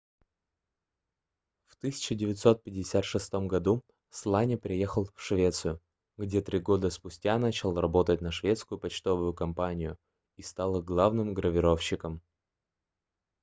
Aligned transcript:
в 1.67 1.75
1956 1.75 3.33
году 3.45 3.83
сланя 4.09 4.57
переехал 4.57 5.05
в 5.15 5.21
швецию 5.21 5.79
где 6.17 6.41
три 6.41 6.57
года 6.57 6.89
спустя 6.89 7.37
начал 7.37 7.79
работать 7.79 8.19
на 8.19 8.31
шведскую 8.31 8.79
почтовую 8.79 9.35
компанию 9.35 9.99
и 10.37 10.41
стал 10.41 10.79
их 10.79 10.85
главным 10.85 11.35
гравировщиком 11.35 12.23